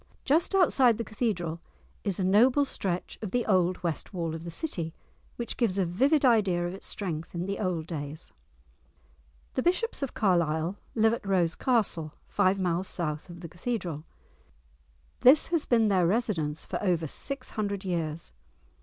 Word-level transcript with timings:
Just 0.25 0.55
outside 0.55 0.97
the 0.97 1.03
Cathedral 1.03 1.59
is 2.03 2.19
a 2.19 2.23
noble 2.23 2.65
stretch 2.65 3.19
of 3.21 3.29
the 3.29 3.45
old 3.45 3.83
West 3.83 4.15
Wall 4.15 4.33
of 4.33 4.43
the 4.43 4.49
city, 4.49 4.95
which 5.35 5.57
gives 5.57 5.77
a 5.77 5.85
vivid 5.85 6.25
idea 6.25 6.65
of 6.65 6.73
its 6.73 6.87
strength 6.87 7.35
in 7.35 7.45
the 7.45 7.59
old 7.59 7.85
days. 7.85 8.33
The 9.53 9.61
bishops 9.61 10.01
of 10.01 10.15
Carlisle 10.15 10.79
live 10.95 11.13
at 11.13 11.23
Rose 11.27 11.53
Castle, 11.53 12.13
five 12.27 12.57
miles 12.57 12.87
south 12.87 13.29
of 13.29 13.41
the 13.41 13.47
Cathedral. 13.47 14.03
This 15.19 15.49
has 15.49 15.67
been 15.67 15.87
their 15.87 16.07
residence 16.07 16.65
for 16.65 16.81
over 16.83 17.05
six 17.05 17.51
hundred 17.51 17.85
years. 17.85 18.31